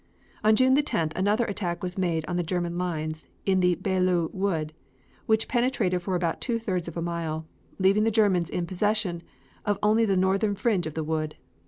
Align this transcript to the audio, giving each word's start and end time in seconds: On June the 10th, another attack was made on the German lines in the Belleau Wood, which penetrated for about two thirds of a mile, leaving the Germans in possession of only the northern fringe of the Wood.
On 0.43 0.55
June 0.55 0.73
the 0.73 0.81
10th, 0.81 1.11
another 1.15 1.45
attack 1.45 1.83
was 1.83 1.95
made 1.95 2.25
on 2.25 2.35
the 2.35 2.41
German 2.41 2.75
lines 2.75 3.27
in 3.45 3.59
the 3.59 3.75
Belleau 3.75 4.31
Wood, 4.33 4.73
which 5.27 5.47
penetrated 5.47 6.01
for 6.01 6.15
about 6.15 6.41
two 6.41 6.57
thirds 6.57 6.87
of 6.87 6.97
a 6.97 7.03
mile, 7.03 7.45
leaving 7.77 8.03
the 8.03 8.09
Germans 8.09 8.49
in 8.49 8.65
possession 8.65 9.21
of 9.63 9.77
only 9.83 10.05
the 10.05 10.17
northern 10.17 10.55
fringe 10.55 10.87
of 10.87 10.95
the 10.95 11.03
Wood. 11.03 11.35